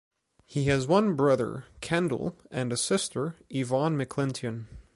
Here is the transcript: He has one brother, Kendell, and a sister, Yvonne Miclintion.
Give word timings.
He 0.47 0.63
has 0.63 0.87
one 0.87 1.13
brother, 1.13 1.65
Kendell, 1.79 2.33
and 2.49 2.73
a 2.73 2.75
sister, 2.77 3.35
Yvonne 3.51 3.95
Miclintion. 3.95 4.65